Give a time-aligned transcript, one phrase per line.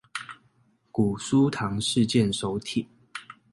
[0.91, 2.87] 古書堂事件手帖